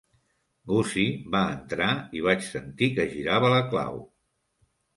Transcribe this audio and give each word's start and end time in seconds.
Gussie 0.71 1.11
va 1.35 1.41
entrar 1.57 1.91
i 2.21 2.25
vaig 2.29 2.43
sentir 2.49 2.91
que 2.99 3.07
girava 3.15 3.55
la 3.57 3.63
clau. 3.71 4.05